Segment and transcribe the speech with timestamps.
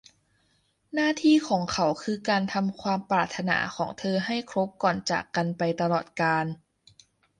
[0.93, 6.45] หน้าที่ของเขาคือการทำตามความปรารถนาของเธอให้ครบก่อนจากกันไปตลอดกาล